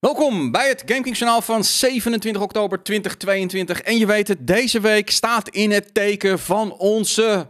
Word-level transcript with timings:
Welkom 0.00 0.50
bij 0.50 0.68
het 0.68 0.82
GameKings 0.86 1.18
journaal 1.18 1.42
van 1.42 1.64
27 1.64 2.42
oktober 2.42 2.82
2022. 2.82 3.80
En 3.80 3.98
je 3.98 4.06
weet 4.06 4.28
het, 4.28 4.46
deze 4.46 4.80
week 4.80 5.10
staat 5.10 5.48
in 5.48 5.70
het 5.70 5.94
teken 5.94 6.38
van 6.38 6.72
onze 6.72 7.46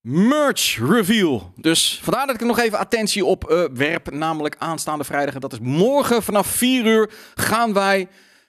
merch 0.00 0.78
reveal. 0.88 1.52
Dus 1.56 2.00
vandaar 2.02 2.26
dat 2.26 2.34
ik 2.34 2.40
er 2.40 2.46
nog 2.46 2.58
even 2.58 2.78
attentie 2.78 3.24
op 3.24 3.50
uh, 3.50 3.64
werp, 3.74 4.10
namelijk 4.10 4.56
aanstaande 4.58 5.04
vrijdag. 5.04 5.34
En 5.34 5.40
dat 5.40 5.52
is 5.52 5.58
morgen 5.58 6.22
vanaf 6.22 6.46
4 6.46 6.86
uur 6.86 7.10
gaan 7.34 7.72
wij 7.72 8.08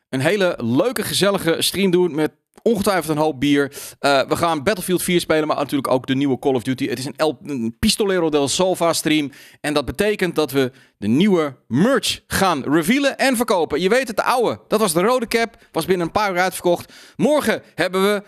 een 0.09 0.21
hele 0.21 0.57
leuke, 0.57 1.03
gezellige 1.03 1.61
stream 1.61 1.91
doen 1.91 2.15
met 2.15 2.31
ongetwijfeld 2.64 3.18
een 3.18 3.23
hoop 3.23 3.39
bier. 3.39 3.71
Uh, 4.00 4.21
we 4.28 4.36
gaan 4.36 4.64
Battlefield 4.64 5.04
4 5.04 5.20
spelen, 5.20 5.48
maar 5.48 5.57
natuurlijk 5.57 5.91
ook 5.91 6.07
de 6.07 6.16
nieuwe 6.16 6.39
Call 6.39 6.54
of 6.54 6.64
Duty. 6.64 6.88
Het 6.88 7.00
is 7.00 7.05
een, 7.05 7.16
El 7.16 7.39
een 7.43 7.75
Pistolero 7.80 8.30
del 8.30 8.48
Salva 8.48 8.93
stream. 8.93 9.32
En 9.61 9.73
dat 9.73 9.86
betekent 9.86 10.36
dat 10.36 10.52
we 10.52 10.71
de 10.97 11.07
nieuwe 11.07 11.55
merch 11.68 12.21
gaan 12.28 12.64
revealen 12.64 13.18
en 13.18 13.36
verkopen. 13.36 13.82
Je 13.82 13.89
weet 13.89 14.07
het, 14.07 14.16
de 14.16 14.24
oude. 14.24 14.60
Dat 14.68 14.79
was 14.79 14.93
de 14.93 15.02
rode 15.02 15.28
cap. 15.28 15.57
Was 15.71 15.86
binnen 15.86 16.05
een 16.05 16.11
paar 16.11 16.32
uur 16.32 16.39
uitverkocht. 16.39 16.93
Morgen 17.16 17.61
hebben 17.75 18.04
we 18.04 18.24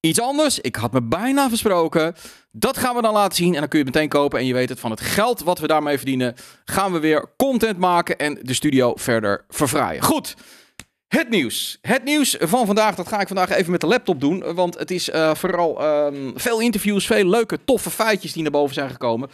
iets 0.00 0.20
anders. 0.20 0.60
Ik 0.60 0.76
had 0.76 0.92
me 0.92 1.02
bijna 1.02 1.48
versproken. 1.48 2.14
Dat 2.52 2.78
gaan 2.78 2.94
we 2.94 3.02
dan 3.02 3.12
laten 3.12 3.36
zien 3.36 3.54
en 3.54 3.60
dan 3.60 3.68
kun 3.68 3.78
je 3.78 3.84
meteen 3.84 4.08
kopen. 4.08 4.38
En 4.38 4.46
je 4.46 4.52
weet 4.52 4.68
het, 4.68 4.80
van 4.80 4.90
het 4.90 5.00
geld 5.00 5.42
wat 5.42 5.58
we 5.58 5.66
daarmee 5.66 5.96
verdienen, 5.96 6.34
gaan 6.64 6.92
we 6.92 6.98
weer 6.98 7.34
content 7.36 7.78
maken 7.78 8.18
en 8.18 8.38
de 8.42 8.54
studio 8.54 8.92
verder 8.96 9.44
verfraaien. 9.48 10.02
Goed. 10.02 10.34
Het 11.14 11.28
nieuws. 11.28 11.78
Het 11.82 12.04
nieuws 12.04 12.36
van 12.40 12.66
vandaag, 12.66 12.94
dat 12.94 13.08
ga 13.08 13.20
ik 13.20 13.26
vandaag 13.26 13.50
even 13.50 13.70
met 13.70 13.80
de 13.80 13.86
laptop 13.86 14.20
doen. 14.20 14.54
Want 14.54 14.78
het 14.78 14.90
is 14.90 15.08
uh, 15.08 15.34
vooral 15.34 15.84
um, 16.06 16.32
veel 16.36 16.60
interviews, 16.60 17.06
veel 17.06 17.26
leuke, 17.26 17.58
toffe 17.64 17.90
feitjes 17.90 18.32
die 18.32 18.42
naar 18.42 18.50
boven 18.50 18.74
zijn 18.74 18.90
gekomen. 18.90 19.30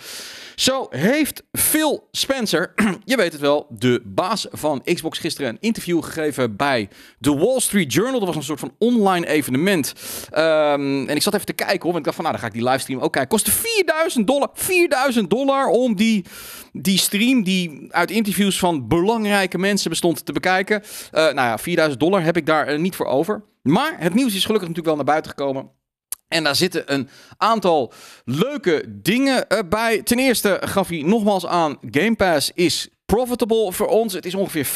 Zo 0.54 0.86
heeft 0.90 1.42
Phil 1.52 2.08
Spencer, 2.10 2.72
je 3.04 3.16
weet 3.16 3.32
het 3.32 3.40
wel, 3.40 3.66
de 3.70 4.02
baas 4.04 4.46
van 4.50 4.82
Xbox, 4.94 5.18
gisteren 5.18 5.50
een 5.50 5.56
interview 5.60 6.02
gegeven 6.02 6.56
bij 6.56 6.88
The 7.20 7.36
Wall 7.36 7.60
Street 7.60 7.92
Journal. 7.92 8.18
Dat 8.18 8.28
was 8.28 8.36
een 8.36 8.42
soort 8.42 8.60
van 8.60 8.74
online 8.78 9.26
evenement. 9.26 9.92
Um, 10.32 11.09
en 11.09 11.16
ik 11.16 11.22
zat 11.22 11.34
even 11.34 11.46
te 11.46 11.52
kijken 11.52 11.82
hoor, 11.82 11.92
want 11.92 11.98
ik 11.98 12.04
dacht 12.04 12.16
van 12.16 12.24
nou, 12.24 12.37
dan 12.37 12.44
ga 12.44 12.54
ik 12.54 12.60
die 12.60 12.70
livestream 12.70 13.00
ook 13.00 13.12
kijken. 13.12 13.30
Kostte 13.30 13.50
4000 13.50 14.26
dollar, 14.26 14.50
4000 14.54 15.30
dollar 15.30 15.66
om 15.66 15.96
die, 15.96 16.24
die 16.73 16.99
stream 16.99 17.43
die 17.43 17.87
uit 17.88 18.10
interviews 18.10 18.59
van 18.59 18.88
belangrijke 18.88 19.59
mensen 19.59 19.90
bestond 19.90 20.24
te 20.26 20.32
bekijken. 20.32 20.82
Uh, 20.82 21.10
nou 21.12 21.35
ja, 21.35 21.59
4000 21.59 22.01
dollar 22.01 22.23
heb 22.23 22.37
ik 22.37 22.46
daar 22.46 22.73
uh, 22.73 22.79
niet 22.79 22.96
voor 22.96 23.07
over. 23.07 23.43
Maar 23.62 23.96
het 23.99 24.15
nieuws 24.15 24.35
is 24.35 24.45
gelukkig 24.45 24.68
natuurlijk 24.68 24.87
wel 24.87 24.96
naar 24.96 25.15
buiten 25.15 25.30
gekomen. 25.30 25.71
En 26.29 26.45
daar 26.45 26.57
zitten 26.57 26.93
een 26.93 27.09
aantal 27.37 27.93
leuke 28.24 28.85
dingen 28.88 29.46
bij. 29.68 30.02
Ten 30.02 30.18
eerste 30.18 30.62
gaf 30.65 30.88
hij 30.88 31.02
nogmaals 31.02 31.46
aan: 31.46 31.79
Game 31.90 32.16
Pass 32.16 32.51
is 32.54 32.88
profitable 33.07 33.73
voor 33.73 33.87
ons. 33.87 34.12
Het 34.12 34.27
is 34.27 34.34
ongeveer 34.34 34.66
15% 34.66 34.71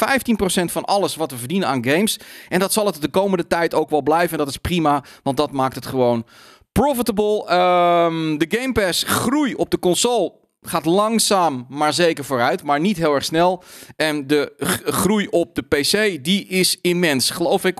van 0.65 0.85
alles 0.85 1.15
wat 1.15 1.31
we 1.31 1.37
verdienen 1.37 1.67
aan 1.67 1.85
games. 1.85 2.19
En 2.49 2.59
dat 2.59 2.73
zal 2.73 2.85
het 2.85 3.01
de 3.01 3.09
komende 3.09 3.47
tijd 3.47 3.73
ook 3.73 3.89
wel 3.89 4.01
blijven. 4.01 4.31
En 4.31 4.37
dat 4.37 4.47
is 4.47 4.57
prima, 4.57 5.03
want 5.23 5.37
dat 5.37 5.51
maakt 5.51 5.75
het 5.75 5.85
gewoon 5.85 6.25
profitable. 6.71 7.39
Um, 7.39 8.37
de 8.37 8.45
Game 8.49 8.71
Pass 8.71 9.03
groei 9.03 9.53
op 9.53 9.69
de 9.69 9.79
console 9.79 10.33
gaat 10.65 10.85
langzaam, 10.85 11.65
maar 11.69 11.93
zeker 11.93 12.25
vooruit. 12.25 12.63
Maar 12.63 12.79
niet 12.79 12.97
heel 12.97 13.13
erg 13.13 13.25
snel. 13.25 13.63
En 13.95 14.27
de 14.27 14.53
groei 14.85 15.27
op 15.27 15.55
de 15.55 15.61
PC, 15.61 16.23
die 16.23 16.47
is 16.47 16.77
immens. 16.81 17.29
Geloof 17.29 17.65
ik 17.65 17.77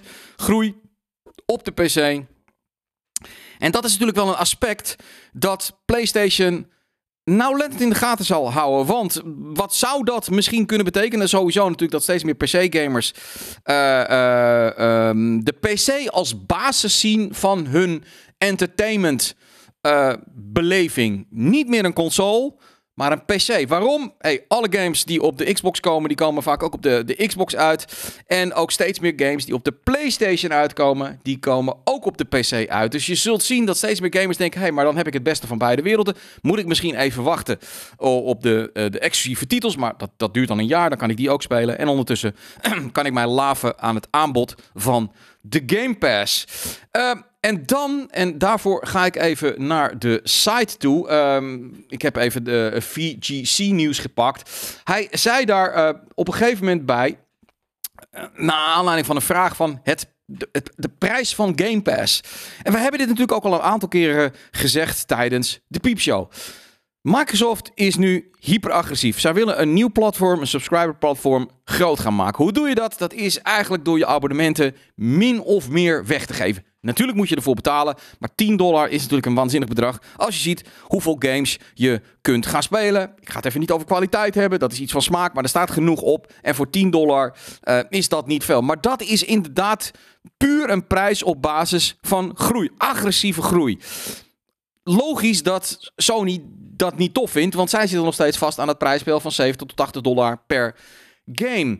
160% 0.00 0.04
groei 0.36 0.74
op 1.46 1.64
de 1.64 1.70
PC. 1.70 2.26
En 3.58 3.70
dat 3.70 3.84
is 3.84 3.90
natuurlijk 3.90 4.18
wel 4.18 4.28
een 4.28 4.34
aspect 4.34 4.96
dat 5.32 5.80
PlayStation 5.84 6.66
nauwlettend 7.24 7.80
in 7.80 7.88
de 7.88 7.94
gaten 7.94 8.24
zal 8.24 8.52
houden. 8.52 8.86
Want 8.86 9.20
wat 9.34 9.74
zou 9.74 10.04
dat 10.04 10.30
misschien 10.30 10.66
kunnen 10.66 10.84
betekenen? 10.84 11.28
Sowieso 11.28 11.62
natuurlijk 11.62 11.92
dat 11.92 12.02
steeds 12.02 12.24
meer 12.24 12.34
PC-gamers 12.34 13.14
uh, 13.64 14.04
uh, 14.10 15.08
um, 15.08 15.44
de 15.44 15.52
PC 15.52 16.08
als 16.08 16.46
basis 16.46 17.00
zien 17.00 17.34
van 17.34 17.66
hun 17.66 18.04
entertainment 18.38 19.34
uh, 19.82 20.12
beleving. 20.34 21.26
Niet 21.30 21.68
meer 21.68 21.84
een 21.84 21.92
console, 21.92 22.54
maar 22.98 23.12
een 23.12 23.24
PC. 23.24 23.68
Waarom? 23.68 24.14
Hey, 24.18 24.44
alle 24.48 24.66
games 24.70 25.04
die 25.04 25.22
op 25.22 25.38
de 25.38 25.52
Xbox 25.52 25.80
komen, 25.80 26.08
die 26.08 26.16
komen 26.16 26.42
vaak 26.42 26.62
ook 26.62 26.74
op 26.74 26.82
de, 26.82 27.02
de 27.06 27.26
Xbox 27.26 27.56
uit. 27.56 28.12
En 28.26 28.54
ook 28.54 28.70
steeds 28.70 29.00
meer 29.00 29.12
games 29.16 29.44
die 29.44 29.54
op 29.54 29.64
de 29.64 29.72
PlayStation 29.72 30.52
uitkomen, 30.52 31.20
die 31.22 31.38
komen 31.38 31.76
ook 31.84 32.04
op 32.04 32.16
de 32.16 32.24
PC 32.24 32.70
uit. 32.70 32.92
Dus 32.92 33.06
je 33.06 33.14
zult 33.14 33.42
zien 33.42 33.64
dat 33.64 33.76
steeds 33.76 34.00
meer 34.00 34.14
gamers 34.16 34.36
denken: 34.36 34.58
hé, 34.58 34.64
hey, 34.64 34.74
maar 34.74 34.84
dan 34.84 34.96
heb 34.96 35.06
ik 35.06 35.12
het 35.12 35.22
beste 35.22 35.46
van 35.46 35.58
beide 35.58 35.82
werelden. 35.82 36.14
Moet 36.40 36.58
ik 36.58 36.66
misschien 36.66 36.94
even 36.94 37.22
wachten 37.22 37.58
op 37.96 38.42
de, 38.42 38.70
uh, 38.74 38.90
de 38.90 38.98
exclusieve 38.98 39.46
titels, 39.46 39.76
maar 39.76 39.94
dat, 39.96 40.10
dat 40.16 40.34
duurt 40.34 40.48
dan 40.48 40.58
een 40.58 40.66
jaar, 40.66 40.88
dan 40.88 40.98
kan 40.98 41.10
ik 41.10 41.16
die 41.16 41.30
ook 41.30 41.42
spelen. 41.42 41.78
En 41.78 41.88
ondertussen 41.88 42.36
kan 42.92 43.06
ik 43.06 43.12
mij 43.12 43.26
laven 43.26 43.78
aan 43.78 43.94
het 43.94 44.08
aanbod 44.10 44.54
van 44.74 45.12
de 45.40 45.62
Game 45.66 45.94
Pass. 45.94 46.46
Uh, 46.92 47.10
en 47.40 47.66
dan, 47.66 48.08
en 48.10 48.38
daarvoor 48.38 48.86
ga 48.86 49.04
ik 49.04 49.16
even 49.16 49.66
naar 49.66 49.98
de 49.98 50.20
site 50.22 50.76
toe. 50.76 51.10
Um, 51.12 51.84
ik 51.88 52.02
heb 52.02 52.16
even 52.16 52.44
de 52.44 52.76
VGC-nieuws 52.78 53.98
gepakt. 53.98 54.50
Hij 54.84 55.08
zei 55.10 55.44
daar 55.44 55.76
uh, 55.76 56.00
op 56.14 56.28
een 56.28 56.34
gegeven 56.34 56.64
moment 56.64 56.86
bij, 56.86 57.18
uh, 58.14 58.24
naar 58.34 58.66
aanleiding 58.66 59.06
van 59.06 59.16
een 59.16 59.22
vraag 59.22 59.56
van 59.56 59.80
het 59.82 60.16
de, 60.30 60.48
de, 60.52 60.62
de, 60.76 60.88
prijs 60.88 61.34
van 61.34 61.52
Game 61.56 61.82
Pass. 61.82 62.22
En 62.62 62.72
we 62.72 62.78
hebben 62.78 62.98
dit 62.98 63.08
natuurlijk 63.08 63.36
ook 63.36 63.52
al 63.52 63.54
een 63.54 63.64
aantal 63.66 63.88
keren 63.88 64.32
gezegd 64.50 65.08
tijdens 65.08 65.60
de 65.66 65.80
piepshow. 65.80 66.30
Microsoft 67.02 67.70
is 67.74 67.96
nu 67.96 68.30
hyperagressief. 68.38 69.20
Zij 69.20 69.34
willen 69.34 69.60
een 69.60 69.72
nieuw 69.72 69.90
platform, 69.90 70.40
een 70.40 70.46
subscriber 70.46 70.96
platform, 70.96 71.50
groot 71.64 72.00
gaan 72.00 72.14
maken. 72.14 72.44
Hoe 72.44 72.52
doe 72.52 72.68
je 72.68 72.74
dat? 72.74 72.94
Dat 72.98 73.12
is 73.12 73.38
eigenlijk 73.38 73.84
door 73.84 73.98
je 73.98 74.06
abonnementen 74.06 74.76
min 74.94 75.40
of 75.40 75.68
meer 75.68 76.06
weg 76.06 76.26
te 76.26 76.32
geven. 76.34 76.64
Natuurlijk 76.80 77.18
moet 77.18 77.28
je 77.28 77.36
ervoor 77.36 77.54
betalen, 77.54 77.96
maar 78.18 78.34
10 78.34 78.56
dollar 78.56 78.88
is 78.88 79.00
natuurlijk 79.00 79.26
een 79.26 79.34
waanzinnig 79.34 79.68
bedrag. 79.68 79.98
Als 80.16 80.34
je 80.34 80.40
ziet 80.40 80.64
hoeveel 80.82 81.16
games 81.18 81.58
je 81.74 82.00
kunt 82.20 82.46
gaan 82.46 82.62
spelen. 82.62 83.12
Ik 83.20 83.28
ga 83.28 83.36
het 83.36 83.44
even 83.44 83.60
niet 83.60 83.70
over 83.70 83.86
kwaliteit 83.86 84.34
hebben, 84.34 84.58
dat 84.58 84.72
is 84.72 84.80
iets 84.80 84.92
van 84.92 85.02
smaak, 85.02 85.34
maar 85.34 85.42
er 85.42 85.48
staat 85.48 85.70
genoeg 85.70 86.00
op. 86.00 86.32
En 86.42 86.54
voor 86.54 86.70
10 86.70 86.90
dollar 86.90 87.36
uh, 87.64 87.78
is 87.88 88.08
dat 88.08 88.26
niet 88.26 88.44
veel. 88.44 88.62
Maar 88.62 88.80
dat 88.80 89.02
is 89.02 89.24
inderdaad 89.24 89.90
puur 90.36 90.70
een 90.70 90.86
prijs 90.86 91.22
op 91.22 91.42
basis 91.42 91.96
van 92.00 92.32
groei, 92.34 92.70
agressieve 92.76 93.42
groei. 93.42 93.78
Logisch 94.90 95.42
dat 95.42 95.92
Sony 95.96 96.42
dat 96.76 96.96
niet 96.96 97.14
tof 97.14 97.30
vindt, 97.30 97.54
want 97.54 97.70
zij 97.70 97.86
zitten 97.86 98.04
nog 98.04 98.14
steeds 98.14 98.36
vast 98.36 98.58
aan 98.58 98.68
het 98.68 98.78
prijsspel 98.78 99.20
van 99.20 99.32
70 99.32 99.66
tot 99.66 99.76
80 99.76 100.02
dollar 100.02 100.42
per 100.46 100.74
game. 101.32 101.78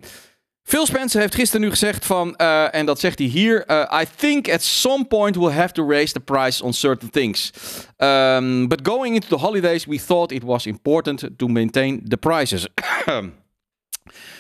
Phil 0.63 0.87
Spencer 0.87 1.21
heeft 1.21 1.35
gisteren 1.35 1.61
nu 1.61 1.71
gezegd 1.71 2.07
van, 2.07 2.35
uh, 2.37 2.75
en 2.75 2.87
dat 2.87 3.01
zegt 3.01 3.19
hij 3.19 3.29
hier, 3.29 3.65
uh, 3.71 4.01
I 4.03 4.05
think 4.17 4.49
at 4.49 4.63
some 4.63 5.05
point 5.05 5.37
we'll 5.37 5.53
have 5.53 5.73
to 5.73 5.89
raise 5.89 6.13
the 6.13 6.21
price 6.21 6.65
on 6.65 6.73
certain 6.73 7.11
things. 7.11 7.53
Um, 7.97 8.69
but 8.69 8.81
going 8.83 9.15
into 9.15 9.29
the 9.29 9.37
holidays, 9.37 9.87
we 9.87 9.99
thought 9.99 10.33
it 10.33 10.43
was 10.43 10.67
important 10.67 11.29
to 11.37 11.47
maintain 11.47 12.03
the 12.09 12.17
prices. 12.17 12.67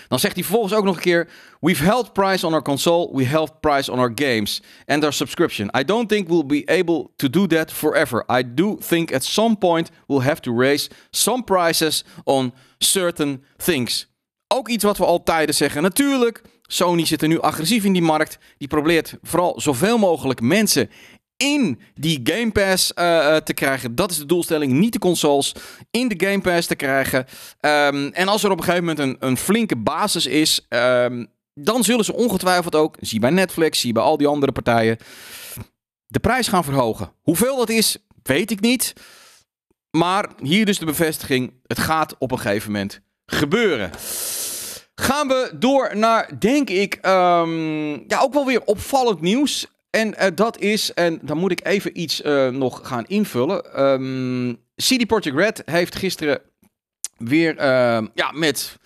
Dan 0.08 0.18
zegt 0.18 0.34
hij 0.34 0.42
vervolgens 0.42 0.74
ook 0.74 0.84
nog 0.84 0.96
een 0.96 1.02
keer: 1.02 1.28
We've 1.60 1.84
held 1.84 2.12
price 2.12 2.46
on 2.46 2.52
our 2.52 2.62
console, 2.62 3.10
we 3.12 3.24
held 3.24 3.60
price 3.60 3.92
on 3.92 3.98
our 3.98 4.12
games 4.14 4.62
and 4.86 5.02
our 5.02 5.12
subscription. 5.12 5.70
I 5.78 5.84
don't 5.84 6.08
think 6.08 6.28
we'll 6.28 6.46
be 6.46 6.62
able 6.66 7.10
to 7.16 7.30
do 7.30 7.46
that 7.46 7.72
forever. 7.72 8.24
I 8.38 8.42
do 8.54 8.76
think 8.88 9.12
at 9.12 9.24
some 9.24 9.56
point 9.56 9.90
we'll 10.06 10.22
have 10.22 10.40
to 10.40 10.58
raise 10.58 10.88
some 11.10 11.42
prices 11.42 12.04
on 12.24 12.52
certain 12.78 13.44
things. 13.56 14.06
Ook 14.54 14.68
iets 14.68 14.84
wat 14.84 14.98
we 14.98 15.04
al 15.04 15.22
tijden 15.22 15.54
zeggen. 15.54 15.82
Natuurlijk, 15.82 16.42
Sony 16.62 17.04
zit 17.04 17.22
er 17.22 17.28
nu 17.28 17.40
agressief 17.40 17.84
in 17.84 17.92
die 17.92 18.02
markt. 18.02 18.38
Die 18.58 18.68
probeert 18.68 19.14
vooral 19.22 19.60
zoveel 19.60 19.98
mogelijk 19.98 20.40
mensen 20.40 20.90
in 21.38 21.80
die 21.94 22.20
Game 22.24 22.50
Pass 22.50 22.92
uh, 22.94 23.36
te 23.36 23.54
krijgen. 23.54 23.94
Dat 23.94 24.10
is 24.10 24.18
de 24.18 24.26
doelstelling. 24.26 24.72
Niet 24.72 24.92
de 24.92 24.98
consoles. 24.98 25.54
In 25.90 26.08
de 26.08 26.26
Game 26.26 26.40
Pass 26.40 26.66
te 26.66 26.74
krijgen. 26.74 27.26
Um, 27.60 28.12
en 28.12 28.28
als 28.28 28.42
er 28.42 28.50
op 28.50 28.58
een 28.58 28.64
gegeven 28.64 28.84
moment 28.84 29.20
een, 29.22 29.28
een 29.28 29.36
flinke 29.36 29.76
basis 29.76 30.26
is. 30.26 30.66
Um, 30.68 31.26
dan 31.54 31.84
zullen 31.84 32.04
ze 32.04 32.14
ongetwijfeld 32.14 32.74
ook. 32.74 32.96
Zie 33.00 33.20
bij 33.20 33.30
Netflix, 33.30 33.80
zie 33.80 33.92
bij 33.92 34.02
al 34.02 34.16
die 34.16 34.26
andere 34.26 34.52
partijen. 34.52 34.96
De 36.06 36.18
prijs 36.18 36.48
gaan 36.48 36.64
verhogen. 36.64 37.12
Hoeveel 37.22 37.56
dat 37.56 37.68
is, 37.68 37.96
weet 38.22 38.50
ik 38.50 38.60
niet. 38.60 38.92
Maar 39.90 40.28
hier 40.42 40.66
dus 40.66 40.78
de 40.78 40.86
bevestiging. 40.86 41.52
Het 41.66 41.78
gaat 41.78 42.14
op 42.18 42.30
een 42.32 42.38
gegeven 42.38 42.72
moment 42.72 43.00
gebeuren. 43.26 43.90
Gaan 44.94 45.28
we 45.28 45.52
door 45.54 45.96
naar, 45.96 46.38
denk 46.38 46.70
ik, 46.70 46.94
um, 46.94 48.04
ja, 48.08 48.20
ook 48.20 48.32
wel 48.32 48.46
weer 48.46 48.64
opvallend 48.64 49.20
nieuws. 49.20 49.66
En 49.90 50.14
uh, 50.18 50.26
dat 50.34 50.58
is, 50.58 50.94
en 50.94 51.18
dan 51.22 51.38
moet 51.38 51.50
ik 51.50 51.66
even 51.66 52.00
iets 52.00 52.22
uh, 52.22 52.48
nog 52.48 52.80
gaan 52.82 53.06
invullen. 53.06 53.82
Um, 53.82 54.58
CD 54.76 55.06
Projekt 55.06 55.36
Red 55.36 55.62
heeft 55.64 55.96
gisteren 55.96 56.40
weer 57.16 57.54
uh, 57.54 58.06
ja, 58.14 58.32
met 58.32 58.76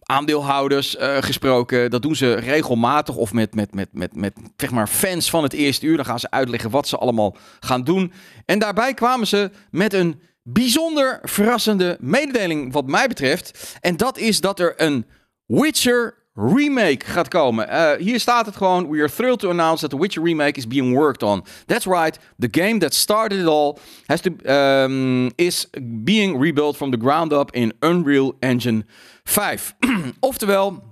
aandeelhouders 0.00 0.96
uh, 0.96 1.16
gesproken. 1.20 1.90
Dat 1.90 2.02
doen 2.02 2.16
ze 2.16 2.34
regelmatig 2.34 3.16
of 3.16 3.32
met, 3.32 3.54
met, 3.54 3.74
met, 3.74 3.88
met, 3.92 4.14
met 4.14 4.32
zeg 4.56 4.70
maar 4.70 4.86
fans 4.86 5.30
van 5.30 5.42
het 5.42 5.52
eerste 5.52 5.86
uur. 5.86 5.96
Dan 5.96 6.04
gaan 6.04 6.20
ze 6.20 6.30
uitleggen 6.30 6.70
wat 6.70 6.88
ze 6.88 6.96
allemaal 6.96 7.36
gaan 7.60 7.84
doen. 7.84 8.12
En 8.44 8.58
daarbij 8.58 8.94
kwamen 8.94 9.26
ze 9.26 9.50
met 9.70 9.92
een 9.92 10.20
bijzonder 10.42 11.18
verrassende 11.22 11.96
mededeling 12.00 12.72
wat 12.72 12.86
mij 12.86 13.08
betreft. 13.08 13.76
En 13.80 13.96
dat 13.96 14.18
is 14.18 14.40
dat 14.40 14.60
er 14.60 14.74
een 14.76 15.06
Witcher 15.46 16.14
remake 16.40 17.06
gaat 17.06 17.28
komen. 17.28 17.68
Uh, 17.68 17.92
hier 17.98 18.20
staat 18.20 18.46
het 18.46 18.56
gewoon. 18.56 18.90
We 18.90 18.98
are 18.98 19.10
thrilled 19.10 19.38
to 19.38 19.50
announce 19.50 19.80
that 19.80 19.90
the 19.90 19.98
Witcher 19.98 20.22
remake 20.22 20.58
is 20.58 20.66
being 20.66 20.94
worked 20.94 21.22
on. 21.22 21.44
That's 21.66 21.86
right. 21.86 22.18
The 22.38 22.48
game 22.50 22.78
that 22.78 22.94
started 22.94 23.40
it 23.40 23.46
all 23.46 23.78
has 24.06 24.20
to, 24.20 24.30
um, 24.44 25.30
is 25.34 25.70
being 26.04 26.40
rebuilt 26.40 26.76
from 26.76 26.90
the 26.90 26.98
ground 26.98 27.32
up 27.32 27.54
in 27.54 27.72
Unreal 27.80 28.36
Engine 28.40 28.84
5. 29.24 29.74
Oftewel, 30.20 30.82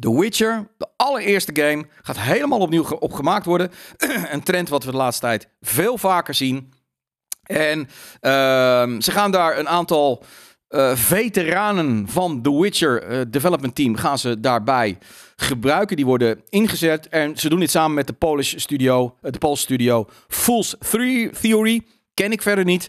The 0.00 0.18
Witcher, 0.18 0.68
de 0.78 0.88
allereerste 0.96 1.52
game, 1.54 1.84
gaat 2.02 2.18
helemaal 2.18 2.60
opnieuw 2.60 2.84
opgemaakt 2.84 3.46
worden. 3.46 3.70
een 4.32 4.42
trend 4.42 4.68
wat 4.68 4.84
we 4.84 4.90
de 4.90 4.96
laatste 4.96 5.26
tijd 5.26 5.48
veel 5.60 5.98
vaker 5.98 6.34
zien. 6.34 6.72
En 7.42 7.78
uh, 7.78 7.88
ze 8.98 9.10
gaan 9.10 9.30
daar 9.30 9.58
een 9.58 9.68
aantal 9.68 10.24
uh, 10.72 10.96
veteranen 10.96 12.08
van 12.08 12.42
The 12.42 12.60
Witcher 12.60 13.10
uh, 13.10 13.20
development 13.28 13.74
team 13.74 13.96
gaan 13.96 14.18
ze 14.18 14.40
daarbij 14.40 14.98
gebruiken. 15.36 15.96
Die 15.96 16.06
worden 16.06 16.40
ingezet 16.48 17.08
en 17.08 17.36
ze 17.36 17.48
doen 17.48 17.60
dit 17.60 17.70
samen 17.70 17.94
met 17.94 18.06
de 18.06 18.12
Polish 18.12 18.54
studio, 18.56 19.16
uh, 19.22 19.32
de 19.32 19.56
studio 19.56 20.06
Fool's 20.28 20.76
Theory. 21.40 21.82
Ken 22.14 22.32
ik 22.32 22.42
verder 22.42 22.64
niet. 22.64 22.88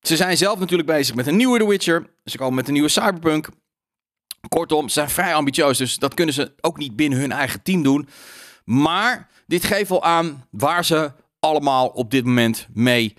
Ze 0.00 0.16
zijn 0.16 0.36
zelf 0.36 0.58
natuurlijk 0.58 0.88
bezig 0.88 1.14
met 1.14 1.26
een 1.26 1.36
nieuwe 1.36 1.58
The 1.58 1.68
Witcher. 1.68 2.06
Ze 2.24 2.36
komen 2.36 2.54
met 2.54 2.66
een 2.66 2.72
nieuwe 2.72 2.88
Cyberpunk. 2.88 3.48
Kortom, 4.48 4.88
ze 4.88 4.92
zijn 4.94 5.10
vrij 5.10 5.34
ambitieus, 5.34 5.78
dus 5.78 5.98
dat 5.98 6.14
kunnen 6.14 6.34
ze 6.34 6.52
ook 6.60 6.78
niet 6.78 6.96
binnen 6.96 7.18
hun 7.18 7.32
eigen 7.32 7.62
team 7.62 7.82
doen. 7.82 8.08
Maar 8.64 9.28
dit 9.46 9.64
geeft 9.64 9.88
wel 9.88 10.02
aan 10.02 10.46
waar 10.50 10.84
ze 10.84 11.12
allemaal 11.40 11.86
op 11.86 12.10
dit 12.10 12.24
moment 12.24 12.68
mee 12.72 13.14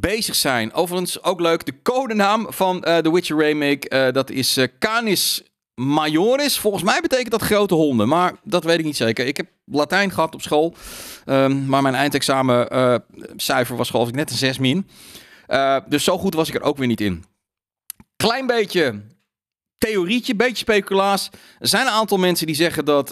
bezig 0.00 0.34
zijn. 0.34 0.72
Overigens 0.72 1.22
ook 1.22 1.40
leuk, 1.40 1.66
de 1.66 1.82
codenaam 1.82 2.46
van 2.48 2.84
uh, 2.88 2.96
The 2.96 3.12
Witcher 3.12 3.38
Remake, 3.38 4.06
uh, 4.06 4.12
dat 4.12 4.30
is 4.30 4.58
uh, 4.58 4.66
Canis 4.78 5.42
Majoris. 5.74 6.58
Volgens 6.58 6.82
mij 6.82 7.00
betekent 7.00 7.30
dat 7.30 7.42
grote 7.42 7.74
honden, 7.74 8.08
maar 8.08 8.34
dat 8.42 8.64
weet 8.64 8.78
ik 8.78 8.84
niet 8.84 8.96
zeker. 8.96 9.26
Ik 9.26 9.36
heb 9.36 9.46
Latijn 9.64 10.10
gehad 10.10 10.34
op 10.34 10.42
school, 10.42 10.74
um, 11.26 11.66
maar 11.66 11.82
mijn 11.82 11.94
eindexamen 11.94 12.68
cijfer 13.36 13.76
was 13.76 13.90
geloof 13.90 14.08
ik 14.08 14.14
net 14.14 14.30
een 14.30 14.36
6 14.36 14.58
min. 14.58 14.88
dus 15.88 16.04
zo 16.04 16.18
goed 16.18 16.34
was 16.34 16.48
ik 16.48 16.54
er 16.54 16.62
ook 16.62 16.76
weer 16.76 16.86
niet 16.86 17.00
in. 17.00 17.24
Klein 18.16 18.46
beetje 18.46 19.02
theorietje, 19.78 20.34
beetje 20.34 20.56
speculaas. 20.56 21.30
Er 21.58 21.68
zijn 21.68 21.86
een 21.86 21.92
aantal 21.92 22.18
mensen 22.18 22.46
die 22.46 22.56
zeggen 22.56 22.84
dat 22.84 23.08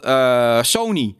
Sony 0.66 1.16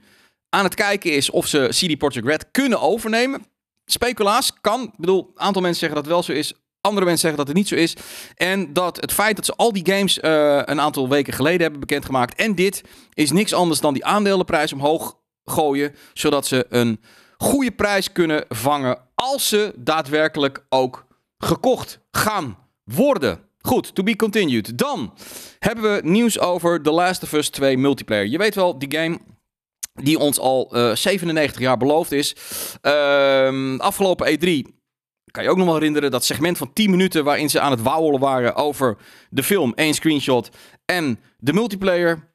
aan 0.49 0.64
het 0.64 0.75
kijken 0.75 1.12
is 1.12 1.31
of 1.31 1.47
ze 1.47 1.69
CD 1.70 1.99
Projekt 1.99 2.26
Red 2.26 2.47
kunnen 2.50 2.81
overnemen 2.81 3.47
speculaas 3.84 4.52
kan. 4.61 4.82
Ik 4.82 4.96
bedoel, 4.96 5.31
een 5.34 5.40
aantal 5.40 5.62
mensen 5.62 5.81
zeggen 5.81 5.96
dat 6.02 6.06
het 6.06 6.14
wel 6.14 6.23
zo 6.23 6.40
is. 6.40 6.52
Andere 6.81 7.06
mensen 7.06 7.29
zeggen 7.29 7.38
dat 7.38 7.49
het 7.49 7.56
niet 7.56 7.69
zo 7.69 7.75
is. 7.75 7.96
En 8.34 8.73
dat 8.73 9.00
het 9.00 9.12
feit 9.12 9.37
dat 9.37 9.44
ze 9.44 9.55
al 9.56 9.73
die 9.73 9.87
games 9.93 10.19
uh, 10.19 10.61
een 10.64 10.81
aantal 10.81 11.08
weken 11.08 11.32
geleden 11.32 11.61
hebben 11.61 11.81
bekendgemaakt. 11.81 12.34
En 12.34 12.55
dit 12.55 12.82
is 13.14 13.31
niks 13.31 13.52
anders 13.52 13.81
dan 13.81 13.94
die 13.94 14.05
aandelenprijs 14.05 14.73
omhoog 14.73 15.17
gooien. 15.44 15.94
Zodat 16.12 16.46
ze 16.46 16.67
een 16.69 17.00
goede 17.37 17.70
prijs 17.70 18.12
kunnen 18.12 18.44
vangen. 18.49 18.99
Als 19.14 19.49
ze 19.49 19.73
daadwerkelijk 19.76 20.64
ook 20.69 21.06
gekocht 21.38 22.00
gaan 22.11 22.58
worden. 22.85 23.40
Goed, 23.61 23.94
to 23.94 24.02
be 24.02 24.17
continued. 24.17 24.78
Dan 24.78 25.14
hebben 25.58 25.94
we 25.94 26.08
nieuws 26.08 26.38
over 26.38 26.82
The 26.82 26.90
Last 26.90 27.23
of 27.23 27.32
Us 27.32 27.49
2 27.49 27.78
multiplayer. 27.78 28.26
Je 28.26 28.38
weet 28.38 28.55
wel, 28.55 28.78
die 28.78 28.99
game 28.99 29.19
die 29.92 30.18
ons 30.18 30.38
al 30.38 30.70
uh, 30.72 30.90
eh, 30.90 30.96
97 30.96 31.60
jaar 31.60 31.76
beloofd 31.76 32.12
is. 32.12 32.34
Uh, 32.82 33.78
afgelopen 33.78 34.26
E3 34.26 34.80
kan 35.30 35.42
je 35.42 35.50
ook 35.50 35.56
nog 35.56 35.66
wel 35.66 35.74
herinneren 35.74 36.10
dat 36.10 36.24
segment 36.24 36.58
van 36.58 36.72
10 36.72 36.90
minuten 36.90 37.24
waarin 37.24 37.50
ze 37.50 37.60
aan 37.60 37.70
het 37.70 37.82
wauwelen 37.82 38.20
waren 38.20 38.54
over 38.54 38.96
de 39.30 39.42
film, 39.42 39.72
één 39.74 39.94
screenshot 39.94 40.48
en 40.84 41.18
de 41.38 41.52
multiplayer. 41.52 42.30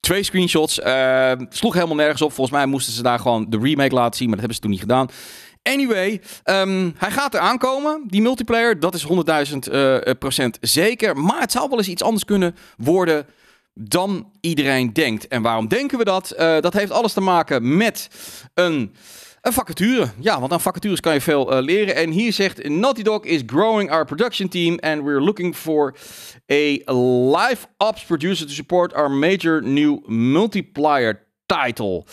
Twee 0.00 0.22
screenshots. 0.22 0.78
Uh, 0.78 1.32
sloeg 1.48 1.74
helemaal 1.74 1.96
nergens 1.96 2.22
op. 2.22 2.32
Volgens 2.32 2.56
mij 2.56 2.66
moesten 2.66 2.92
ze 2.92 3.02
daar 3.02 3.18
gewoon 3.18 3.46
de 3.48 3.58
remake 3.58 3.94
laten 3.94 4.16
zien, 4.16 4.28
maar 4.28 4.38
dat 4.38 4.46
hebben 4.46 4.54
ze 4.54 4.60
toen 4.60 4.70
niet 4.70 4.80
gedaan. 4.80 5.08
Anyway, 5.62 6.20
um, 6.44 6.94
hij 6.96 7.10
gaat 7.10 7.34
er 7.34 7.40
aankomen, 7.40 8.04
die 8.06 8.22
multiplayer. 8.22 8.80
Dat 8.80 8.94
is 8.94 9.06
100.000 9.06 9.72
uh, 9.72 9.98
procent 10.18 10.58
zeker. 10.60 11.16
Maar 11.16 11.40
het 11.40 11.52
zou 11.52 11.68
wel 11.68 11.78
eens 11.78 11.88
iets 11.88 12.02
anders 12.02 12.24
kunnen 12.24 12.56
worden 12.76 13.26
dan 13.80 14.30
iedereen 14.40 14.92
denkt. 14.92 15.28
En 15.28 15.42
waarom 15.42 15.68
denken 15.68 15.98
we 15.98 16.04
dat? 16.04 16.34
Uh, 16.38 16.60
dat 16.60 16.72
heeft 16.72 16.92
alles 16.92 17.12
te 17.12 17.20
maken 17.20 17.76
met 17.76 18.08
een, 18.54 18.94
een 19.42 19.52
vacature. 19.52 20.08
Ja, 20.20 20.40
want 20.40 20.52
aan 20.52 20.60
vacatures 20.60 21.00
kan 21.00 21.14
je 21.14 21.20
veel 21.20 21.52
uh, 21.52 21.62
leren. 21.62 21.94
En 21.94 22.10
hier 22.10 22.32
zegt 22.32 22.68
Naughty 22.68 23.02
Dog 23.02 23.24
is 23.24 23.42
growing 23.46 23.90
our 23.90 24.04
production 24.04 24.48
team 24.48 24.78
and 24.78 25.02
we're 25.02 25.20
looking 25.20 25.56
for 25.56 25.94
a 26.52 26.92
live 27.32 27.66
ops 27.76 28.04
producer 28.04 28.46
to 28.46 28.52
support 28.52 28.94
our 28.94 29.10
major 29.10 29.62
new 29.62 30.08
multiplier 30.08 31.26
title. 31.48 32.04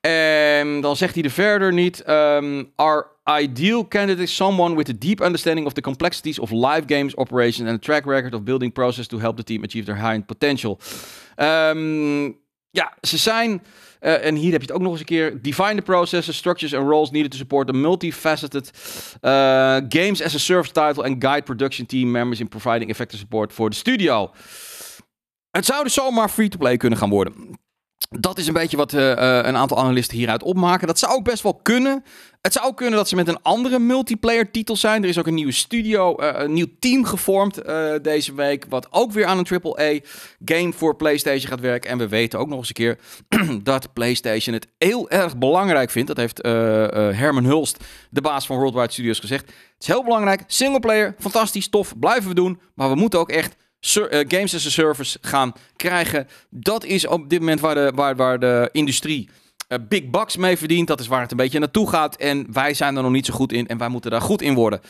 En 0.00 0.80
dan 0.80 0.96
zegt 0.96 1.14
hij 1.14 1.24
er 1.24 1.30
verder 1.30 1.72
niet. 1.72 2.08
Um, 2.08 2.72
our 2.76 3.10
ideal 3.40 3.88
candidate 3.88 4.22
is 4.22 4.34
someone 4.34 4.76
with 4.76 4.88
a 4.88 4.94
deep 4.98 5.20
understanding 5.20 5.66
of 5.66 5.72
the 5.72 5.80
complexities 5.80 6.38
of 6.38 6.50
live 6.50 6.82
games 6.86 7.16
operation 7.16 7.66
and 7.66 7.76
a 7.76 7.78
track 7.78 8.04
record 8.04 8.34
of 8.34 8.42
building 8.42 8.72
process 8.72 9.06
to 9.06 9.18
help 9.18 9.36
the 9.36 9.44
team 9.44 9.64
achieve 9.64 9.86
their 9.86 10.08
high 10.08 10.24
potential. 10.26 10.78
Um, 11.36 12.40
ja, 12.70 12.92
ze 13.00 13.16
zijn. 13.16 13.62
Uh, 14.00 14.24
en 14.24 14.34
hier 14.34 14.52
heb 14.52 14.60
je 14.60 14.66
het 14.66 14.76
ook 14.76 14.82
nog 14.82 14.90
eens 14.90 15.00
een 15.00 15.06
keer. 15.06 15.42
Define 15.42 15.74
the 15.74 15.82
processes, 15.82 16.36
structures 16.36 16.74
and 16.74 16.88
roles 16.88 17.10
needed 17.10 17.30
to 17.30 17.36
support 17.36 17.68
a 17.68 17.72
multifaceted 17.72 18.70
uh, 19.20 19.30
games 19.88 20.22
as 20.22 20.34
a 20.34 20.38
service 20.38 20.72
title 20.72 21.04
and 21.04 21.24
guide 21.24 21.42
production 21.42 21.86
team 21.86 22.10
members 22.10 22.40
in 22.40 22.48
providing 22.48 22.90
effective 22.90 23.18
support 23.18 23.52
for 23.52 23.70
the 23.70 23.76
studio. 23.76 24.30
Het 25.50 25.64
zou 25.64 25.82
dus 25.82 25.94
zomaar 25.94 26.30
free-to-play 26.30 26.76
kunnen 26.76 26.98
gaan 26.98 27.10
worden. 27.10 27.60
Dat 28.18 28.38
is 28.38 28.46
een 28.46 28.52
beetje 28.52 28.76
wat 28.76 28.92
uh, 28.92 29.08
een 29.16 29.56
aantal 29.56 29.78
analisten 29.78 30.16
hieruit 30.16 30.42
opmaken. 30.42 30.86
Dat 30.86 30.98
zou 30.98 31.12
ook 31.12 31.24
best 31.24 31.42
wel 31.42 31.54
kunnen. 31.54 32.04
Het 32.40 32.52
zou 32.52 32.74
kunnen 32.74 32.96
dat 32.96 33.08
ze 33.08 33.16
met 33.16 33.28
een 33.28 33.42
andere 33.42 33.78
multiplayer 33.78 34.50
titel 34.50 34.76
zijn. 34.76 35.02
Er 35.02 35.08
is 35.08 35.18
ook 35.18 35.26
een 35.26 35.34
nieuwe 35.34 35.52
studio, 35.52 36.20
uh, 36.20 36.30
een 36.32 36.52
nieuw 36.52 36.66
team 36.78 37.04
gevormd 37.04 37.60
deze 38.02 38.34
week. 38.34 38.66
Wat 38.68 38.86
ook 38.90 39.12
weer 39.12 39.26
aan 39.26 39.38
een 39.38 39.62
AAA 39.62 39.98
game 40.44 40.72
voor 40.72 40.96
PlayStation 40.96 41.50
gaat 41.50 41.60
werken. 41.60 41.90
En 41.90 41.98
we 41.98 42.08
weten 42.08 42.38
ook 42.38 42.48
nog 42.48 42.58
eens 42.58 42.68
een 42.68 42.74
keer 42.74 42.98
dat 43.62 43.92
PlayStation 43.92 44.54
het 44.54 44.68
heel 44.78 45.10
erg 45.10 45.38
belangrijk 45.38 45.90
vindt. 45.90 46.08
Dat 46.08 46.16
heeft 46.16 46.42
Herman 47.16 47.44
Hulst, 47.44 47.84
de 48.10 48.20
baas 48.20 48.46
van 48.46 48.56
Worldwide 48.56 48.92
Studios, 48.92 49.18
gezegd. 49.18 49.46
Het 49.46 49.56
is 49.78 49.86
heel 49.86 50.04
belangrijk. 50.04 50.42
Singleplayer, 50.46 51.14
fantastisch, 51.18 51.68
tof. 51.68 51.98
Blijven 51.98 52.28
we 52.28 52.34
doen. 52.34 52.60
Maar 52.74 52.88
we 52.88 52.94
moeten 52.94 53.18
ook 53.18 53.30
echt 53.30 53.56
eh, 53.56 53.71
games 54.28 54.54
as 54.54 54.66
a 54.66 54.70
service 54.70 55.18
gaan 55.20 55.52
krijgen. 55.76 56.28
Dat 56.50 56.84
is 56.84 57.06
op 57.06 57.28
dit 57.28 57.40
moment 57.40 57.60
waar 57.60 57.74
de, 57.74 57.92
waar, 57.94 58.16
waar 58.16 58.38
de 58.38 58.68
industrie 58.72 59.28
uh, 59.68 59.78
big 59.88 60.10
bucks 60.10 60.36
mee 60.36 60.56
verdient. 60.56 60.88
Dat 60.88 61.00
is 61.00 61.06
waar 61.06 61.20
het 61.20 61.30
een 61.30 61.36
beetje 61.36 61.58
naartoe 61.58 61.88
gaat. 61.88 62.16
En 62.16 62.52
wij 62.52 62.74
zijn 62.74 62.96
er 62.96 63.02
nog 63.02 63.12
niet 63.12 63.26
zo 63.26 63.34
goed 63.34 63.52
in. 63.52 63.68
En 63.68 63.78
wij 63.78 63.88
moeten 63.88 64.10
daar 64.10 64.20
goed 64.20 64.42
in 64.42 64.54
worden. 64.54 64.80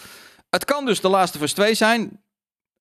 Het 0.50 0.64
kan 0.64 0.85
dus 0.85 1.00
de 1.00 1.09
Last 1.09 1.35
of 1.35 1.43
Us 1.43 1.52
2 1.52 1.75
zijn. 1.75 2.23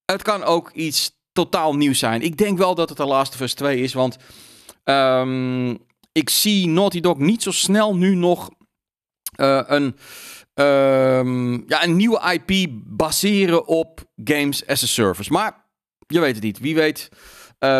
Het 0.06 0.22
kan 0.22 0.44
ook 0.44 0.72
iets 0.72 1.20
totaal 1.32 1.76
nieuws 1.76 2.00
zijn. 2.00 2.22
Ik 2.22 2.38
denk 2.38 2.58
wel 2.58 2.76
dat 2.76 2.90
het 2.90 2.98
de 2.98 3.06
Last 3.06 3.34
of 3.34 3.40
Us 3.40 3.54
2 3.54 3.82
is. 3.82 3.94
Want 3.94 4.18
um, 4.84 5.78
ik 6.12 6.30
zie 6.30 6.68
Naughty 6.68 7.00
Dog 7.00 7.18
niet 7.18 7.44
zo 7.44 7.52
snel 7.52 7.96
nu 7.96 8.16
nog 8.16 8.50
uh, 9.40 9.62
een, 9.66 9.96
um, 10.54 11.64
ja, 11.68 11.84
een 11.84 11.96
nieuwe 11.96 12.42
IP 12.46 12.70
baseren 12.86 13.68
op 13.68 14.04
games 14.24 14.68
as 14.68 14.84
a 14.84 14.88
service. 14.88 15.32
Maar 15.32 15.61
je 16.14 16.20
weet 16.20 16.36
het 16.36 16.44
niet. 16.44 16.60
Wie 16.60 16.76
weet 16.76 17.10
uh, 17.60 17.80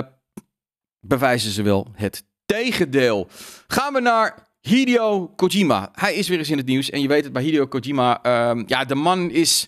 bewijzen 1.00 1.52
ze 1.52 1.62
wel 1.62 1.88
het 1.94 2.24
tegendeel. 2.46 3.28
Gaan 3.68 3.94
we 3.94 4.00
naar 4.00 4.48
Hideo 4.62 5.28
Kojima. 5.28 5.90
Hij 5.94 6.14
is 6.14 6.28
weer 6.28 6.38
eens 6.38 6.50
in 6.50 6.58
het 6.58 6.66
nieuws. 6.66 6.90
En 6.90 7.02
je 7.02 7.08
weet 7.08 7.24
het 7.24 7.34
bij 7.34 7.44
Hideo 7.44 7.68
Kojima. 7.68 8.20
Uh, 8.26 8.64
ja, 8.66 8.86
de 8.86 8.96
man 8.96 9.30
is 9.30 9.66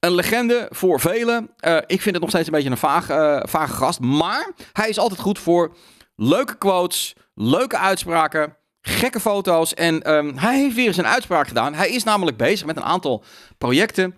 een 0.00 0.14
legende 0.14 0.66
voor 0.70 1.00
velen. 1.00 1.50
Uh, 1.60 1.76
ik 1.76 2.02
vind 2.02 2.14
het 2.14 2.20
nog 2.20 2.30
steeds 2.30 2.46
een 2.46 2.52
beetje 2.52 2.70
een 2.70 2.76
vaag, 2.76 3.10
uh, 3.10 3.40
vage 3.42 3.72
gast. 3.72 4.00
Maar 4.00 4.52
hij 4.72 4.88
is 4.88 4.98
altijd 4.98 5.20
goed 5.20 5.38
voor 5.38 5.76
leuke 6.16 6.58
quotes, 6.58 7.14
leuke 7.34 7.78
uitspraken, 7.78 8.56
gekke 8.80 9.20
foto's. 9.20 9.74
En 9.74 10.12
um, 10.12 10.36
hij 10.36 10.58
heeft 10.58 10.74
weer 10.74 10.86
eens 10.86 10.96
een 10.96 11.06
uitspraak 11.06 11.48
gedaan. 11.48 11.74
Hij 11.74 11.90
is 11.90 12.04
namelijk 12.04 12.36
bezig 12.36 12.66
met 12.66 12.76
een 12.76 12.82
aantal 12.82 13.24
projecten. 13.58 14.16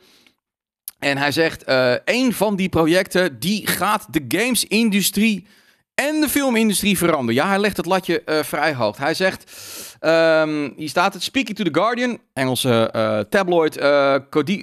En 0.99 1.19
hij 1.19 1.33
zegt, 1.33 1.69
uh, 1.69 1.95
een 2.05 2.33
van 2.33 2.57
die 2.57 2.69
projecten, 2.69 3.38
die 3.38 3.67
gaat 3.67 4.07
de 4.11 4.25
gamesindustrie 4.28 5.47
en 5.95 6.21
de 6.21 6.28
filmindustrie 6.28 6.99
veranderen. 6.99 7.35
Ja, 7.35 7.49
hij 7.49 7.59
legt 7.59 7.76
het 7.76 7.87
latje 7.87 8.23
uh, 8.26 8.43
vrij 8.43 8.75
hoog. 8.75 8.97
Hij 8.97 9.14
zegt, 9.14 9.52
um, 10.00 10.73
hier 10.76 10.88
staat 10.88 11.14
het, 11.14 11.23
speaking 11.23 11.57
to 11.57 11.64
the 11.64 11.81
Guardian, 11.81 12.19
Engelse 12.33 12.93
uh, 12.97 13.21
tabloid, 13.21 13.78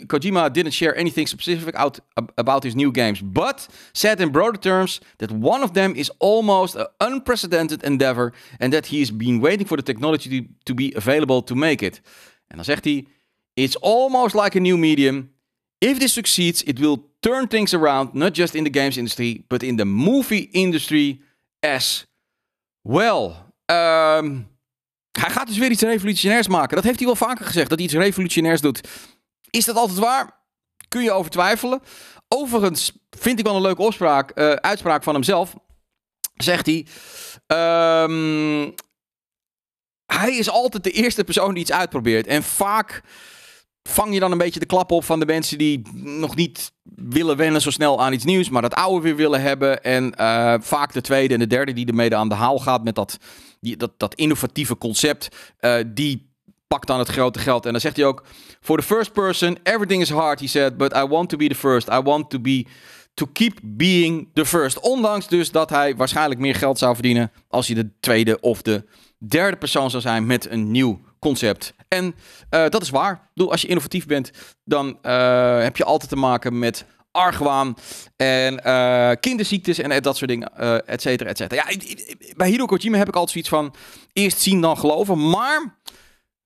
Kojima 0.08 0.50
didn't 0.50 0.74
share 0.74 0.96
anything 0.98 1.27
specific 1.27 1.75
out, 1.75 2.00
about 2.36 2.63
his 2.63 2.74
new 2.74 2.89
games, 2.92 3.22
but 3.32 3.68
said 3.92 4.20
in 4.20 4.32
broader 4.32 4.60
terms 4.60 5.01
that 5.18 5.32
one 5.42 5.63
of 5.63 5.72
them 5.72 5.94
is 5.94 6.18
almost 6.18 6.75
an 6.75 6.88
unprecedented 6.98 7.84
endeavor 7.84 8.34
and 8.58 8.72
that 8.72 8.88
he 8.88 9.00
has 9.00 9.15
been 9.15 9.42
waiting 9.42 9.68
for 9.68 9.77
the 9.77 9.84
technology 9.84 10.48
to 10.63 10.74
be 10.74 10.92
available 10.96 11.44
to 11.44 11.56
make 11.56 11.86
it. 11.86 12.01
En 12.48 12.56
dan 12.56 12.65
zegt 12.65 12.84
hij, 12.84 13.06
it's 13.54 13.80
almost 13.80 14.36
like 14.36 14.58
a 14.58 14.62
new 14.62 14.77
medium 14.77 15.34
If 15.77 15.98
this 15.98 16.13
succeeds, 16.13 16.63
it 16.63 16.79
will 16.79 16.98
turn 17.20 17.48
things 17.48 17.74
around, 17.74 18.13
not 18.13 18.36
just 18.36 18.53
in 18.55 18.63
the 18.63 18.79
games 18.79 18.98
industry, 18.98 19.44
but 19.48 19.63
in 19.63 19.75
the 19.75 19.86
movie 19.86 20.50
industry 20.51 21.22
as 21.60 22.05
well. 22.82 23.32
Ehm, 23.65 24.41
hij 25.12 25.29
gaat 25.29 25.48
dus 25.48 25.58
weer 25.58 25.72
iets 25.72 25.82
revolutionairs 25.82 26.48
maken. 26.48 26.75
Dat 26.75 26.84
heeft 26.86 26.98
hij 26.98 27.08
wel 27.08 27.15
vaker 27.15 27.46
gezegd, 27.46 27.70
dat 27.70 27.77
hij 27.77 27.88
iets 27.88 27.98
revolutionairs 27.98 28.62
doet. 28.62 28.88
Is 29.50 29.65
dat 29.65 29.75
altijd 29.75 30.00
waar? 30.00 30.44
Kun 30.88 31.03
je 31.03 31.12
over 31.12 31.32
twijfelen. 31.32 31.82
Overigens 32.27 32.91
vind 33.10 33.39
ik 33.39 33.46
wel 33.46 33.55
een 33.55 33.62
leuke 33.62 33.82
opspraak, 33.82 34.29
eh, 34.32 34.51
uitspraak 34.51 35.03
van 35.03 35.13
hemzelf. 35.13 35.55
Zegt 36.36 36.65
hij. 36.65 36.86
ehm, 37.48 38.72
hij 40.05 40.36
is 40.36 40.50
altijd 40.50 40.84
de 40.84 40.91
eerste 40.91 41.24
persoon 41.24 41.53
die 41.53 41.62
iets 41.62 41.72
uitprobeert. 41.72 42.27
En 42.27 42.44
vaak 42.44 43.01
vang 43.89 44.13
je 44.13 44.20
dan 44.20 44.32
een 44.32 44.38
beetje 44.38 44.60
de 44.60 44.65
klap 44.65 44.92
op 44.92 45.04
van 45.04 45.20
de 45.20 45.25
mensen 45.25 45.58
die 45.58 45.82
nog 45.94 46.36
niet 46.36 46.72
willen 46.96 47.38
wennen 47.38 47.62
zo 47.62 47.70
snel 47.70 48.01
aan 48.01 48.13
iets 48.13 48.24
nieuws, 48.24 48.50
maar 48.50 48.62
dat 48.62 48.74
oude 48.74 49.01
weer 49.01 49.15
willen 49.15 49.42
hebben. 49.42 49.84
En 49.84 50.15
eh, 50.15 50.54
vaak 50.60 50.94
de 50.94 51.01
tweede 51.01 51.34
en 51.34 51.39
de 51.39 51.48
derde 51.48 51.74
die 51.74 51.86
ermee 51.86 52.15
aan 52.15 52.30
de 52.30 52.36
haal 52.36 52.60
gaat 52.60 52.84
met 52.84 52.96
dat, 52.96 53.18
die, 53.60 53.77
dat, 53.77 53.92
dat 53.98 54.15
innovatieve 54.15 54.77
concept, 54.77 55.27
eh, 55.60 55.75
die 55.88 56.34
pakt 56.68 56.88
dan 56.88 57.00
het 57.00 57.10
grote 57.10 57.39
geld. 57.39 57.65
En 57.65 57.72
dan 57.72 57.82
zegt 57.82 57.96
hij 57.96 58.06
ook, 58.06 58.24
for 58.62 58.77
the 58.77 58.84
first 58.84 59.13
person, 59.13 59.58
everything 59.63 60.01
is 60.01 60.10
hard, 60.10 60.39
he 60.39 60.48
said, 60.48 60.77
but 60.77 60.96
I 60.96 61.06
want 61.06 61.30
to 61.30 61.38
be 61.38 61.48
the 61.48 61.56
first. 61.56 61.89
I 61.89 62.01
want 62.01 62.30
to 62.30 62.39
be 62.39 62.65
to 63.13 63.25
keep 63.34 63.60
being 63.63 64.30
the 64.34 64.46
first. 64.46 64.80
Ondanks 64.80 65.27
dus 65.27 65.51
dat 65.51 65.70
hij 65.70 65.96
waarschijnlijk 65.96 66.39
meer 66.39 66.56
geld 66.56 66.77
zou 66.77 66.94
verdienen 66.94 67.32
als 67.48 67.68
hij 67.68 67.75
de 67.75 67.89
tweede 68.00 68.39
of 68.39 68.62
de 68.62 68.84
derde 69.18 69.58
persoon 69.58 69.89
zou 69.89 70.01
zijn 70.01 70.25
met 70.25 70.50
een 70.50 70.72
nieuw 70.72 71.01
concept. 71.20 71.75
En 71.88 72.06
uh, 72.06 72.70
dat 72.70 72.82
is 72.82 72.89
waar. 72.89 73.13
Ik 73.13 73.20
bedoel, 73.34 73.51
als 73.51 73.62
je 73.62 73.68
innovatief 73.68 74.06
bent, 74.06 74.32
dan 74.63 74.98
uh, 75.04 75.62
heb 75.62 75.77
je 75.77 75.84
altijd 75.84 76.10
te 76.10 76.15
maken 76.15 76.60
met 76.60 76.86
argwaan 77.12 77.75
en 78.15 78.62
uh, 78.65 79.12
kinderziektes 79.20 79.80
en 79.80 80.01
dat 80.01 80.18
soort 80.18 80.30
dingen, 80.30 80.56
et 80.86 81.01
cetera, 81.01 81.30
et 81.30 81.38
cetera. 81.38 81.70
Ja, 81.70 81.77
bij 82.36 82.50
Hideo 82.50 82.65
Kojima 82.65 82.98
heb 82.98 83.08
ik 83.08 83.15
altijd 83.15 83.32
zoiets 83.32 83.50
van 83.50 83.75
eerst 84.13 84.39
zien 84.39 84.62
dan 84.62 84.77
geloven, 84.77 85.30
maar 85.30 85.80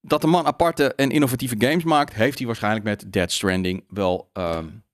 dat 0.00 0.20
de 0.20 0.26
man 0.26 0.46
aparte 0.46 0.94
en 0.94 1.10
innovatieve 1.10 1.54
games 1.58 1.84
maakt, 1.84 2.14
heeft 2.14 2.38
hij 2.38 2.46
waarschijnlijk 2.46 2.84
met 2.84 3.12
Dead 3.12 3.32
Stranding 3.32 3.84
wel 3.88 4.30
um, 4.32 4.84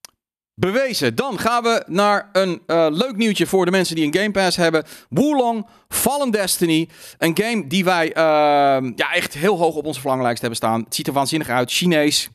bewezen. 0.60 1.14
Dan 1.14 1.38
gaan 1.38 1.62
we 1.62 1.84
naar 1.86 2.28
een 2.32 2.62
uh, 2.66 2.86
leuk 2.90 3.16
nieuwtje 3.16 3.46
voor 3.46 3.64
de 3.64 3.70
mensen 3.70 3.96
die 3.96 4.06
een 4.06 4.14
Game 4.14 4.30
Pass 4.30 4.56
hebben. 4.56 4.84
Wulong 5.08 5.66
Fallen 5.88 6.30
Destiny. 6.30 6.88
Een 7.18 7.38
game 7.38 7.66
die 7.66 7.84
wij 7.84 8.08
uh, 8.08 8.14
ja, 8.96 9.12
echt 9.12 9.34
heel 9.34 9.58
hoog 9.58 9.74
op 9.74 9.86
onze 9.86 10.00
verlanglijst 10.00 10.40
hebben 10.40 10.58
staan. 10.58 10.82
Het 10.84 10.94
ziet 10.94 11.06
er 11.06 11.12
waanzinnig 11.12 11.48
uit. 11.48 11.72
Chinees. 11.72 12.28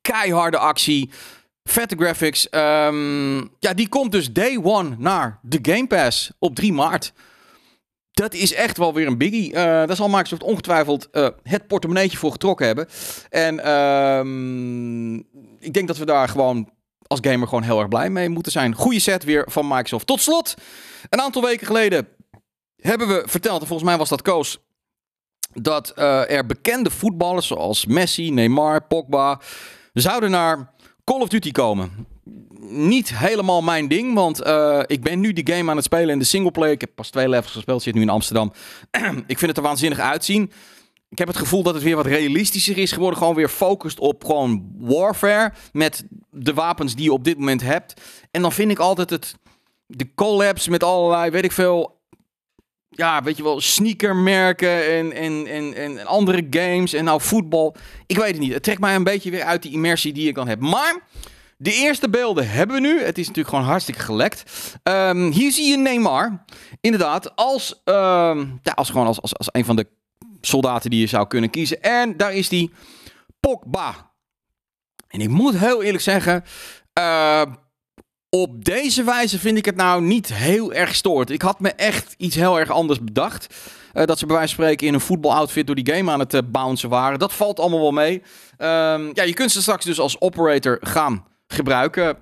Keiharde 0.00 0.58
actie. 0.58 1.10
Vette 1.64 1.96
graphics. 1.96 2.48
Um, 2.50 3.38
ja, 3.58 3.74
die 3.74 3.88
komt 3.88 4.12
dus 4.12 4.32
day 4.32 4.60
one 4.62 4.94
naar 4.98 5.38
de 5.42 5.58
Game 5.62 5.86
Pass 5.86 6.30
op 6.38 6.54
3 6.54 6.72
maart. 6.72 7.12
Dat 8.10 8.34
is 8.34 8.54
echt 8.54 8.76
wel 8.76 8.94
weer 8.94 9.06
een 9.06 9.18
biggie. 9.18 9.48
Uh, 9.48 9.54
daar 9.54 9.96
zal 9.96 10.08
Microsoft 10.08 10.42
ongetwijfeld 10.42 11.08
uh, 11.12 11.28
het 11.42 11.66
portemonneetje 11.66 12.18
voor 12.18 12.32
getrokken 12.32 12.66
hebben. 12.66 12.88
En 13.28 13.70
um, 13.70 15.16
ik 15.60 15.72
denk 15.72 15.86
dat 15.86 15.96
we 15.96 16.04
daar 16.04 16.28
gewoon 16.28 16.74
als 17.20 17.32
gamer 17.32 17.48
gewoon 17.48 17.62
heel 17.62 17.78
erg 17.78 17.88
blij 17.88 18.10
mee 18.10 18.28
moeten 18.28 18.52
zijn. 18.52 18.74
Goede 18.74 19.00
set 19.00 19.24
weer 19.24 19.44
van 19.48 19.68
Microsoft. 19.68 20.06
Tot 20.06 20.20
slot, 20.20 20.54
een 21.08 21.20
aantal 21.20 21.42
weken 21.42 21.66
geleden 21.66 22.08
hebben 22.76 23.08
we 23.08 23.22
verteld, 23.26 23.60
en 23.60 23.66
volgens 23.66 23.88
mij 23.88 23.98
was 23.98 24.08
dat 24.08 24.22
Koos, 24.22 24.58
dat 25.54 25.92
uh, 25.96 26.30
er 26.30 26.46
bekende 26.46 26.90
voetballers 26.90 27.46
zoals 27.46 27.86
Messi, 27.86 28.30
Neymar, 28.30 28.86
Pogba 28.86 29.40
zouden 29.92 30.30
naar 30.30 30.72
Call 31.04 31.20
of 31.20 31.28
Duty 31.28 31.50
komen. 31.50 32.06
Niet 32.68 33.18
helemaal 33.18 33.62
mijn 33.62 33.88
ding, 33.88 34.14
want 34.14 34.46
uh, 34.46 34.82
ik 34.86 35.02
ben 35.02 35.20
nu 35.20 35.32
die 35.32 35.54
game 35.54 35.70
aan 35.70 35.76
het 35.76 35.84
spelen 35.84 36.08
in 36.08 36.18
de 36.18 36.24
singleplayer. 36.24 36.72
Ik 36.72 36.80
heb 36.80 36.90
pas 36.94 37.10
twee 37.10 37.28
levels 37.28 37.52
gespeeld, 37.52 37.82
zit 37.82 37.94
nu 37.94 38.00
in 38.00 38.08
Amsterdam. 38.08 38.52
ik 39.26 39.38
vind 39.38 39.40
het 39.40 39.56
er 39.56 39.62
waanzinnig 39.62 39.98
uitzien. 39.98 40.52
Ik 41.08 41.18
heb 41.18 41.28
het 41.28 41.36
gevoel 41.36 41.62
dat 41.62 41.74
het 41.74 41.82
weer 41.82 41.96
wat 41.96 42.06
realistischer 42.06 42.78
is 42.78 42.92
geworden. 42.92 43.18
Gewoon 43.18 43.34
weer 43.34 43.48
focust 43.48 43.98
op 43.98 44.24
gewoon 44.24 44.70
warfare. 44.78 45.52
Met 45.72 46.04
de 46.36 46.54
wapens 46.54 46.94
die 46.94 47.04
je 47.04 47.12
op 47.12 47.24
dit 47.24 47.38
moment 47.38 47.62
hebt. 47.62 48.00
En 48.30 48.42
dan 48.42 48.52
vind 48.52 48.70
ik 48.70 48.78
altijd 48.78 49.10
het. 49.10 49.34
De 49.86 50.14
collabs 50.14 50.68
met 50.68 50.82
allerlei, 50.82 51.30
weet 51.30 51.44
ik 51.44 51.52
veel. 51.52 52.00
Ja, 52.88 53.22
weet 53.22 53.36
je 53.36 53.42
wel, 53.42 53.60
sneakermerken 53.60 54.86
en, 54.86 55.12
en, 55.12 55.46
en, 55.46 55.74
en 55.74 56.06
andere 56.06 56.46
games. 56.50 56.92
En 56.92 57.04
nou 57.04 57.20
voetbal. 57.20 57.74
Ik 58.06 58.16
weet 58.16 58.30
het 58.30 58.38
niet. 58.38 58.52
Het 58.52 58.62
trekt 58.62 58.80
mij 58.80 58.94
een 58.94 59.04
beetje 59.04 59.30
weer 59.30 59.44
uit 59.44 59.62
die 59.62 59.72
immersie 59.72 60.12
die 60.12 60.28
ik 60.28 60.34
dan 60.34 60.48
heb. 60.48 60.60
Maar. 60.60 61.02
De 61.58 61.72
eerste 61.72 62.10
beelden 62.10 62.50
hebben 62.50 62.76
we 62.76 62.82
nu. 62.82 63.00
Het 63.00 63.18
is 63.18 63.26
natuurlijk 63.26 63.54
gewoon 63.54 63.70
hartstikke 63.70 64.00
gelekt. 64.00 64.42
Um, 64.82 65.30
hier 65.30 65.52
zie 65.52 65.70
je 65.70 65.76
Neymar. 65.76 66.44
Inderdaad, 66.80 67.36
als, 67.36 67.80
um, 67.84 68.60
ja, 68.62 68.72
als, 68.74 68.90
gewoon 68.90 69.06
als, 69.06 69.20
als, 69.22 69.36
als 69.36 69.48
een 69.52 69.64
van 69.64 69.76
de 69.76 69.86
soldaten 70.40 70.90
die 70.90 71.00
je 71.00 71.06
zou 71.06 71.26
kunnen 71.26 71.50
kiezen. 71.50 71.82
En 71.82 72.16
daar 72.16 72.34
is 72.34 72.48
die 72.48 72.72
Pogba. 73.40 74.14
En 75.08 75.20
ik 75.20 75.28
moet 75.28 75.58
heel 75.58 75.82
eerlijk 75.82 76.02
zeggen, 76.02 76.44
uh, 76.98 77.42
op 78.28 78.64
deze 78.64 79.04
wijze 79.04 79.38
vind 79.38 79.58
ik 79.58 79.64
het 79.64 79.76
nou 79.76 80.02
niet 80.02 80.34
heel 80.34 80.72
erg 80.72 80.94
stoort. 80.94 81.30
Ik 81.30 81.42
had 81.42 81.60
me 81.60 81.70
echt 81.70 82.14
iets 82.18 82.34
heel 82.34 82.58
erg 82.58 82.70
anders 82.70 83.04
bedacht. 83.04 83.54
Uh, 83.94 84.04
dat 84.04 84.18
ze 84.18 84.26
bij 84.26 84.36
wijze 84.36 84.54
van 84.54 84.64
spreken 84.64 84.86
in 84.86 84.94
een 84.94 85.00
voetbaloutfit 85.00 85.66
door 85.66 85.74
die 85.74 85.94
game 85.94 86.10
aan 86.10 86.20
het 86.20 86.34
uh, 86.34 86.40
bouncen 86.46 86.88
waren. 86.88 87.18
Dat 87.18 87.32
valt 87.32 87.60
allemaal 87.60 87.80
wel 87.80 87.90
mee. 87.90 88.22
Um, 88.58 89.10
ja, 89.14 89.22
je 89.22 89.34
kunt 89.34 89.50
ze 89.50 89.62
straks 89.62 89.84
dus 89.84 90.00
als 90.00 90.20
operator 90.20 90.78
gaan 90.80 91.26
gebruiken. 91.46 92.16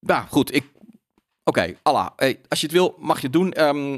Nou 0.00 0.24
goed, 0.28 0.54
ik... 0.54 0.64
Oké, 1.44 1.74
Allah. 1.82 2.08
Hey, 2.16 2.40
als 2.48 2.60
je 2.60 2.66
het 2.66 2.74
wil, 2.74 2.94
mag 2.98 3.16
je 3.16 3.22
het 3.22 3.32
doen. 3.32 3.66
Um, 3.66 3.94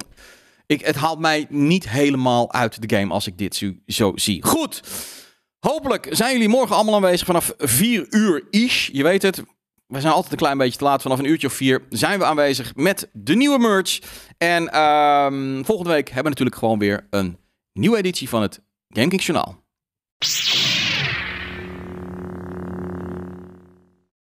ik, 0.66 0.80
het 0.80 0.96
haalt 0.96 1.18
mij 1.18 1.46
niet 1.49 1.88
helemaal 1.88 2.52
uit 2.52 2.88
de 2.88 2.96
game 2.96 3.12
als 3.12 3.26
ik 3.26 3.38
dit 3.38 3.64
zo 3.87 4.12
zie. 4.14 4.44
Goed. 4.44 4.82
Hopelijk 5.60 6.06
zijn 6.10 6.32
jullie 6.32 6.48
morgen 6.48 6.76
allemaal 6.76 6.94
aanwezig 6.94 7.26
vanaf 7.26 7.54
4 7.58 8.06
uur 8.10 8.46
ish. 8.50 8.88
Je 8.92 9.02
weet 9.02 9.22
het, 9.22 9.42
we 9.86 10.00
zijn 10.00 10.12
altijd 10.12 10.32
een 10.32 10.38
klein 10.38 10.58
beetje 10.58 10.78
te 10.78 10.84
laat. 10.84 11.02
Vanaf 11.02 11.18
een 11.18 11.24
uurtje 11.24 11.46
of 11.46 11.52
vier 11.52 11.82
zijn 11.88 12.18
we 12.18 12.24
aanwezig 12.24 12.74
met 12.74 13.08
de 13.12 13.34
nieuwe 13.34 13.58
merch. 13.58 13.98
En 14.38 14.80
um, 14.80 15.64
volgende 15.64 15.90
week 15.90 16.06
hebben 16.06 16.22
we 16.22 16.28
natuurlijk 16.28 16.56
gewoon 16.56 16.78
weer 16.78 17.06
een 17.10 17.38
nieuwe 17.72 17.96
editie 17.96 18.28
van 18.28 18.42
het 18.42 18.60
GameKings 18.88 19.26
Journaal. 19.26 19.62